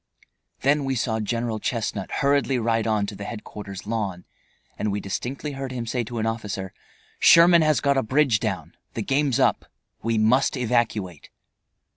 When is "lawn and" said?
3.85-4.91